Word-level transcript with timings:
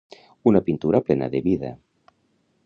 Una 0.51 0.61
pintura 0.69 1.01
plena 1.09 1.29
de 1.35 1.43
vida. 1.49 1.71